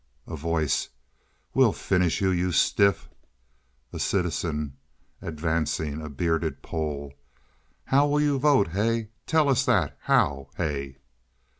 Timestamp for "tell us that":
9.27-9.95